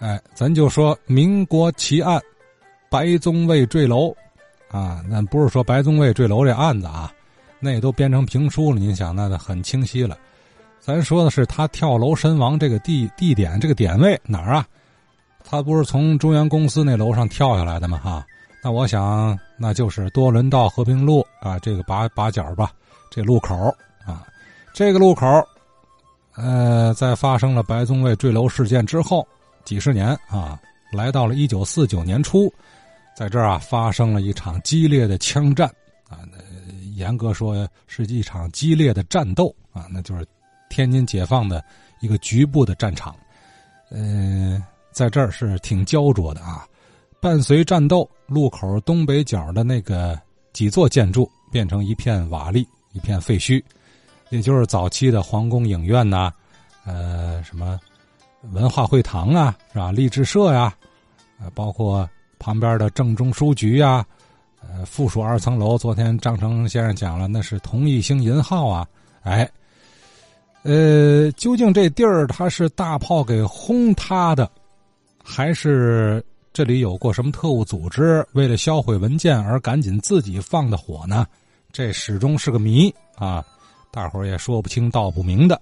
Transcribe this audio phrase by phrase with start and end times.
[0.00, 2.20] 哎，咱就说民国奇案，
[2.88, 4.14] 白宗卫坠楼，
[4.70, 7.12] 啊，那不是说白宗卫坠楼这案子啊，
[7.60, 8.80] 那都编成评书了。
[8.80, 10.16] 您想，那很清晰了。
[10.80, 14.66] 咱说的是他跳楼身亡这个地地点，这个点位哪儿啊？
[15.44, 17.98] 他不是从中原公司那楼上跳下来的吗？
[18.02, 18.26] 哈，
[18.62, 22.72] 那我想那就是多伦道和平路啊，这个把把角吧，
[23.10, 23.54] 这路口
[24.06, 24.26] 啊，
[24.72, 25.26] 这个路口，
[26.36, 29.26] 呃，在发生了白宗卫坠楼事件之后
[29.70, 30.60] 几十年啊，
[30.90, 32.52] 来到了一九四九年初，
[33.14, 35.68] 在这儿啊发生了一场激烈的枪战
[36.08, 36.26] 啊，
[36.96, 40.26] 严格说是一场激烈的战斗啊，那就是
[40.68, 41.64] 天津解放的
[42.00, 43.14] 一个局部的战场，
[43.92, 44.60] 嗯。
[44.92, 46.66] 在这儿是挺焦灼的啊！
[47.20, 50.20] 伴随战斗，路口东北角的那个
[50.52, 53.62] 几座建筑变成一片瓦砾、一片废墟，
[54.30, 56.32] 也就是早期的皇宫影院呐，
[56.84, 57.78] 呃，什么
[58.52, 59.92] 文化会堂啊，是吧？
[59.92, 60.74] 励志社呀，
[61.40, 62.08] 呃，包括
[62.38, 64.04] 旁边的正中书局呀，
[64.62, 68.86] 呃，附属二层楼，昨天张成先生讲了，那是同一星银号啊，
[69.22, 69.48] 哎，
[70.62, 74.50] 呃，究竟这地儿它是大炮给轰塌的？
[75.22, 81.26] 还是这里有过什么特务组织为了销毁文件而赶紧自己放的火呢？
[81.72, 83.44] 这始终是个谜啊！
[83.92, 85.60] 大伙儿也说不清道不明的。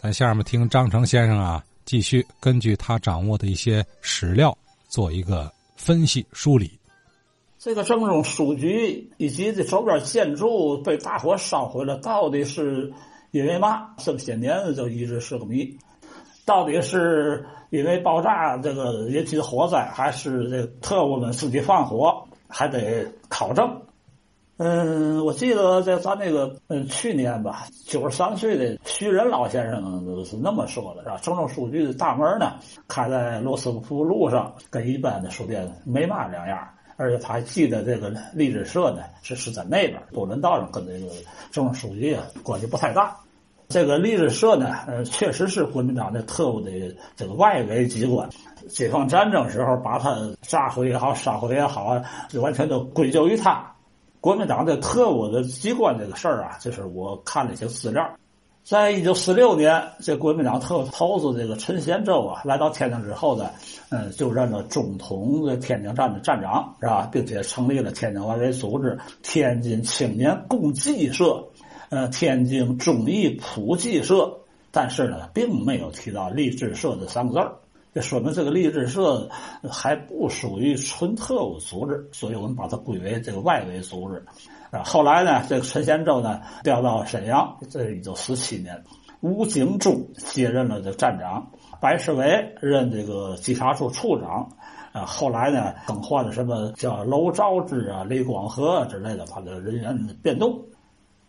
[0.00, 6.70] 咱下面听张成先生啊，继续根据他掌握的一些史料做一个分析梳理。
[7.58, 12.92] 这个正中书局以及这周边建筑被大火烧毁了，到底是
[13.32, 13.88] 因为嘛？
[13.98, 15.76] 这么些年就一直是个谜。
[16.44, 23.68] 到底是因为爆炸这个引起的火灾，还是这特务们自己放火，还得考证。
[24.62, 29.80] 嗯，我记得在咱那个嗯去年吧，九十三岁的徐仁老先生
[30.22, 31.18] 是那么说的，是吧？
[31.22, 36.58] 郑州书局的大门呢开在罗斯福路上，跟一般的书店没嘛两样。
[36.98, 41.06] 而且他还记得这个励志社呢是是在那边多伦道上，跟这个
[41.50, 43.16] 郑州书局啊关系不太大。
[43.70, 46.70] 这个励志社呢，呃，确实是国民党的特务的
[47.16, 48.28] 这个外围机关。
[48.68, 52.04] 解放战争时候把它炸毁也好，烧毁也好啊，
[52.34, 53.66] 完全都归咎于他。
[54.20, 58.08] 国民党的特务的机关这个事儿啊，就是我看了一些资料，
[58.62, 63.50] 在一九四六年，这国民党特务头子这个陈贤洲啊，来到天津之后呢，
[63.88, 67.08] 嗯，就任了中统的天津站的站长，是吧？
[67.10, 71.44] 并且成立了天津外围组织——天津青年共济社。
[71.88, 74.32] 呃，天津忠义普济社，
[74.70, 77.52] 但是呢，并没有提到励志社这三个字儿，
[77.92, 79.28] 这说明这个励志社
[79.68, 84.24] 还不属于纯特务组织，所以我们把它归为这个外围组织。
[84.70, 88.80] 啊，后来呢，这个陈贤洲呢调到沈阳，这一九四七年，
[89.20, 94.48] 吴景忠接任了这站长，白世伟任这个稽查处处长，
[94.92, 100.64] 啊，后来呢更换了什么叫娄兆之啊、李广和之类的，他的人员变动。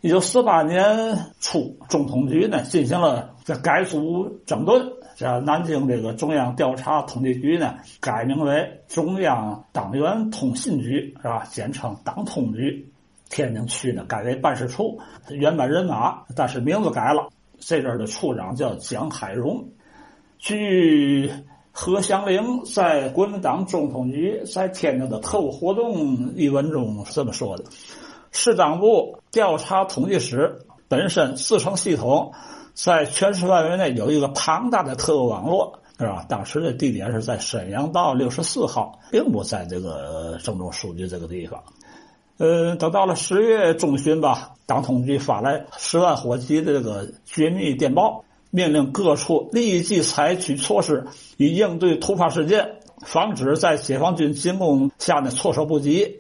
[0.02, 4.84] 一九四八年初，中统局呢进行了这改组整顿，
[5.22, 11.44] 这南京这个中央调查统计局呢改名为中央党员通信局，是吧？
[11.52, 12.92] 简称党通局。
[13.30, 15.00] 天津区呢改为办事处，
[15.30, 17.30] 原班人马，但是名字改了。
[17.60, 19.64] 这阵的处长叫蒋海荣。
[20.40, 21.32] 据
[21.72, 27.66] 何祥林在国民党中统局在天津的特务活动一文中这么说的。
[28.32, 32.34] 市党部调查统计室本身自成系统，
[32.74, 36.26] 在全市范围内有一个庞大的特务网络，是吧？
[36.28, 41.62] 当时的地点是在沈阳道六十四号，并不在这个郑州书记这个地方。
[42.38, 51.06] 呃，等到了十月中旬吧，党统局发来十万火急的这个绝密电报，命令各处立即采取措施，
[51.38, 56.20] 以应对突发事件，防止在解放军进攻下呢措手不及。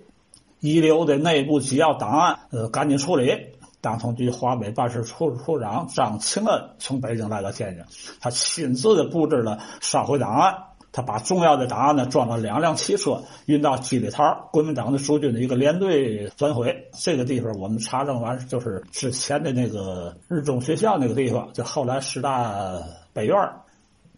[0.60, 3.36] 遗留的内部机要档案，呃，赶紧处理。
[3.82, 7.84] 党统局华北办事处处长张庆恩从北京来到天津，
[8.22, 10.56] 他亲自的布置了烧毁档案。
[10.94, 16.90] 他把重要的档案呢装了两辆汽车，运到七里台国民党的驻军的一个连队转回。
[17.00, 22.54] 这个地方我们查证完，就是之前的那个日中学校那个地方，就后来师大
[23.14, 23.36] 北院。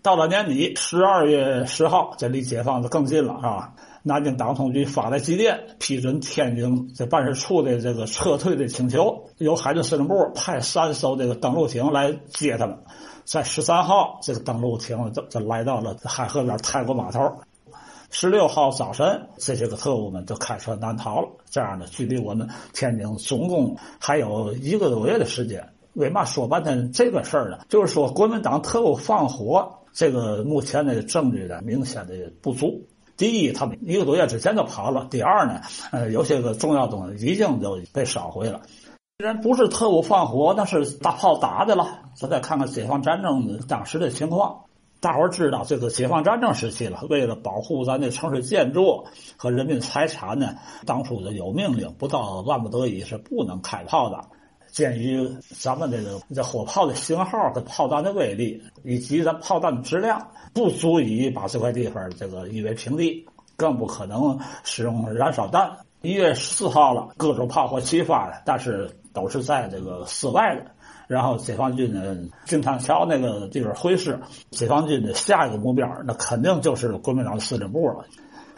[0.02, 3.74] 到了年底，十二月十号，这离解放就更近了，是吧？
[4.06, 12.78] 南京党统局发来急电，批准天津这办事处的这个撤退的请求，由海军司令部派三艘这个登陆艇来接他们。
[13.24, 17.34] 在十三号，这个登陆艇就就来到了海河边泰国码头。
[18.10, 21.30] 十六号早晨，这些个特务们就开车南逃了。
[21.50, 25.68] 这样呢，距离我们天津总共还有一个多月的时间。
[25.94, 27.60] 为嘛说半天这个事儿呢？
[27.70, 29.80] 就是说，国民党特务放火。
[29.94, 32.82] 这个目前的证据呢，明显的不足。
[33.16, 35.62] 第一，他们一个多月之前就跑了；第二呢，
[35.92, 38.62] 呃，有些个重要东西已经都被烧毁了。
[39.20, 42.00] 既然不是特务放火，那是大炮打的了。
[42.16, 44.62] 咱再看看解放战争的当时的情况，
[45.00, 49.06] 大伙儿知道，这个解放战争时期了，为了保护咱的城市建筑
[49.38, 50.56] 和人民财产呢，
[50.86, 54.26] 当初的有命令，不到万不得已是不能开炮的。
[54.74, 60.20] 鉴于咱们这个这火炮的型号和炮弹的威力，以及咱炮弹的质量，
[60.52, 63.24] 不足以把这块地方这个夷为平地，
[63.56, 65.72] 更不可能使用燃烧弹。
[66.02, 70.66] 一月十四号了，各种炮火齐发了，但是都是在这个室外的。
[71.06, 74.20] 然后解放军的金滩桥那个地方会师，
[74.50, 78.06] 解放军的下一个目标，那肯定就是国民党的司令部了。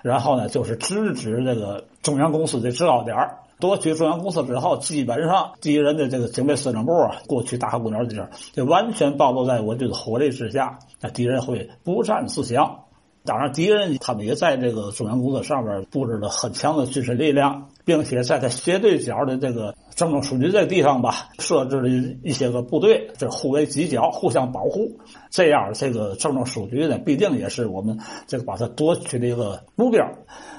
[0.02, 3.18] 然后呢，就是直指这个中央公司的制高点
[3.60, 10.78] 夺取中央公司之后，基本上敌人的这个警备司令部啊，过去大河公园地儿，就完全暴露在我这个火力之下。
[11.00, 12.80] 那敌人会不战自降。
[13.26, 21.90] 当然，敌人他们也在这个中央公司上边布置了很强的军事力量，并且在他斜对角的这个政治书局这个地方吧，设置了
[22.24, 25.00] 一些个部队，这互为犄角，互相保护。
[25.32, 30.08] 这样，这个政治书局呢，必定也是我们这个把它夺取的一个目标。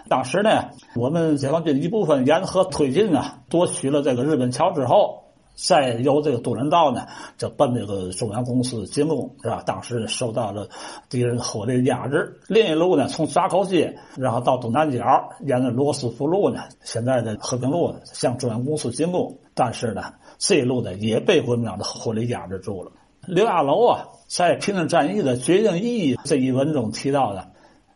[0.09, 5.26] 当时呢，我们解放军一部分沿河推进啊，夺取了这个日本桥之后，
[5.57, 7.07] 再由这个东人道呢，
[7.37, 9.63] 就奔这个中央公司进攻，是吧？
[9.67, 10.69] 当时受到了
[11.09, 12.39] 敌人火力压制。
[12.47, 19.39] 另一路呢，从闸口街，然后到东南角，沿着罗斯福路呢，现在的和平路向中央公司进攻。
[19.55, 22.93] 但是呢，这一路呢，也被国民党的火力压制住了。
[23.27, 27.49] 刘亚楼啊，在《平定战役的决定意义》这一文中提到的，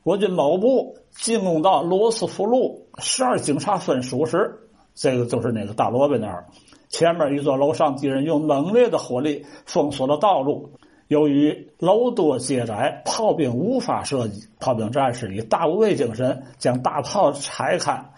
[0.02, 0.96] 国军某部。
[1.10, 4.60] 进攻到罗斯福路十二警察分署时，
[4.94, 6.46] 这个就是那个大萝卜那儿，
[6.90, 10.72] 前面一座楼上，敌人用猛烈的火力封锁了道路。
[11.06, 18.10] 由于楼多街窄，炮兵无法射击，炮兵战士以大无畏精神将大炮拆开，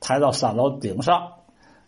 [0.00, 1.28] 抬到三楼顶上，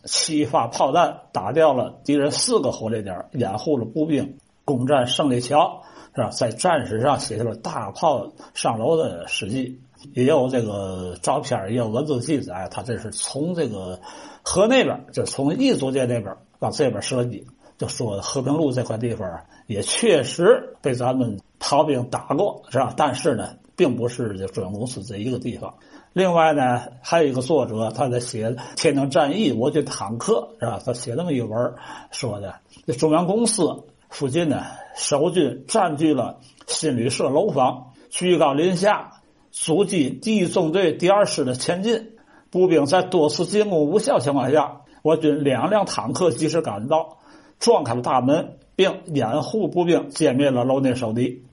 [0.05, 5.82] 七发炮弹打掉了敌人四个火力点，掩护了步兵攻占胜利桥，
[6.14, 6.31] 是吧？
[6.31, 9.81] 在战史上写下了大炮上楼的事迹。
[10.14, 12.68] 也有这个照片，也有文字记载。
[12.70, 14.00] 他这是从这个
[14.42, 17.46] 河那边，就从一租界那边往这边射击，
[17.76, 19.28] 就说和平路这块地方
[19.66, 22.94] 也确实被咱们逃兵打过，是吧？
[22.96, 25.74] 但是呢，并不是这中央公司这一个地方。
[26.12, 30.80] 另外呢，还有一个作者，他在写天津战役，我军坦克，是吧？
[30.84, 31.74] 他写那么一文
[32.10, 32.54] 说的，
[32.86, 34.64] 这中央公司附近呢，
[34.96, 39.12] 守军占据了新旅社楼房，居高临下。
[39.50, 42.12] 阻击第一纵队第二师的前进，
[42.50, 47.18] 步兵在多次进攻无效情况下，我军两辆坦克及时赶到，
[47.58, 51.44] 撞开了大门，并掩护步兵歼灭了楼内守敌。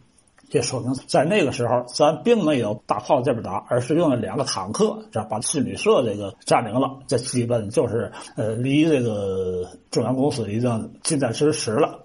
[0.47, 6.99] 这说明在那个时候，咱并没有大炮这边打，而是用了两个坦克，这把新旅社这个占领了。
[7.07, 12.04] 这基本就是呃，离这个中央公司已经近在咫尺了。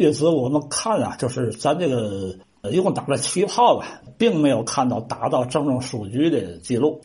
[0.00, 2.34] 因此，我们看啊，就是咱这个。
[2.70, 7.00] 一共打了七炮吧，并没有看到打到政治书局的记录。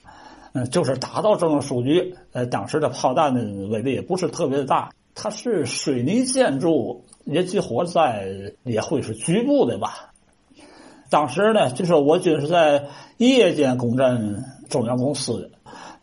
[0.52, 4.92] 嗯，就是打到政治书局，呃，当时的炮弹的威力也不是特别的大。
[5.14, 8.28] 它是水泥建筑，野鸡火灾
[8.64, 10.12] 也会是局部的吧。
[11.10, 15.50] 当时呢，就是我军是在夜间攻占中央公司的。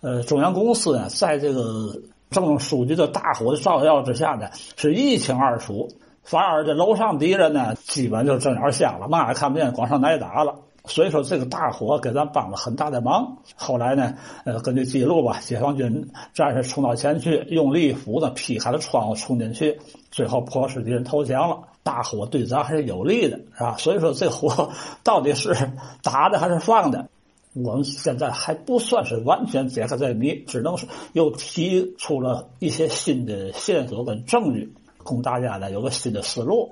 [0.01, 1.95] 呃，中央公司呢，在这个
[2.31, 5.91] 政治书局的大火的照耀之下呢，是一清二楚。
[6.23, 10.57] 反而这楼上敌人呢，基本就睁眼瞎了，嘛也看不见，光上挨打了。
[10.85, 13.39] 所以说这个大火给咱帮了很大的忙。
[13.55, 14.15] 后来呢，
[14.45, 19.79] 呃，根据记录吧，解放军战士冲到前去，用力斧子劈开了窗户冲进去，
[20.11, 21.61] 最后迫使敌人投降了。
[21.85, 23.77] 大火对咱还是有利的，是吧？
[23.79, 24.71] 所以说这火
[25.05, 25.55] 到底是
[26.03, 27.09] 打的还是放的，
[27.53, 34.73] 我们现在还不算是完全解开这谜，只能是又提出了一些新的线索跟证据。
[35.03, 36.71] 供大家呢有个新的思路。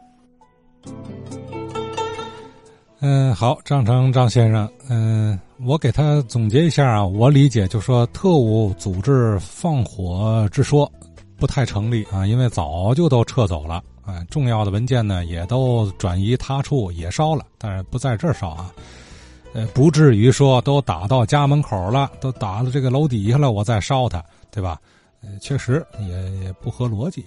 [3.02, 10.90] 嗯，好，张成张先生，嗯，我给他总结一下啊，我理解就说特务组织放火之说
[11.38, 18.70] 不太成立啊，因为早就都撤走了，哎，重要的文件呢也都转移他处也烧了，但是不在这儿烧啊，
[19.54, 24.78] 呃，不至于说都打到家门口了，都打到这个楼底下了，我再烧它，对吧？
[25.22, 27.24] 呃，确实也也不合逻辑。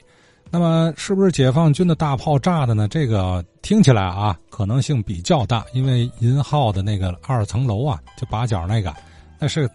[0.50, 2.88] 那么是不是解放军的大炮炸的呢？
[2.88, 8.94] 这个听起来啊，可能性比较大，因为银号的那个二层楼啊，就八角那个，
[9.40, 9.70] 那是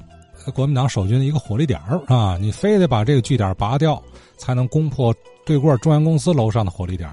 [0.55, 4.01] 国民党守军的一个火力点啊，你非得把这个据点拔掉，
[4.37, 7.11] 才能攻破对过中央公司楼上的火力点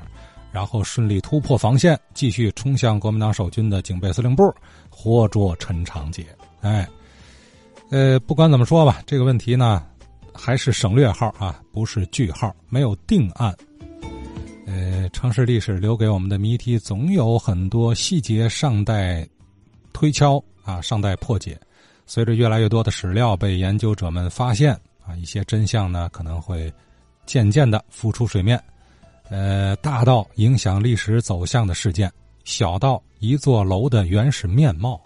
[0.52, 4.54] 然后顺利突破防线，继续冲向国民党守军的警备司令部，
[4.90, 6.26] 活捉陈长捷。
[6.62, 6.88] 哎，
[7.90, 9.84] 呃，不管怎么说吧，这个问题呢，
[10.38, 13.56] 还是省略号啊，不是句号，没有定案。
[14.68, 19.28] 呃，城市历史留给我们的谜题，总有很多细节尚待
[19.94, 21.60] 推敲啊，尚待破解。
[22.06, 24.74] 随着越来越多的史料被研究者们发现
[25.06, 26.72] 啊，一些真相呢可能会
[27.26, 28.62] 渐渐的浮出水面。
[29.30, 32.12] 呃，大到影响历史走向的事件，
[32.44, 35.02] 小到一座楼的原始面貌。